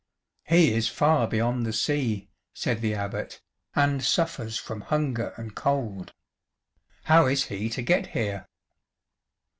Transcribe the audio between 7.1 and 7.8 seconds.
is he